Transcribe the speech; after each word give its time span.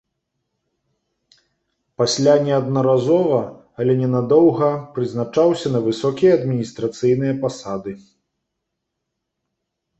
Пасля 2.01 2.33
неаднаразова, 2.47 3.41
але 3.83 3.93
ненадоўга 4.01 4.71
прызначаўся 4.97 5.67
на 5.77 5.85
высокія 5.91 6.31
адміністрацыйныя 6.41 7.33
пасады. 7.47 7.91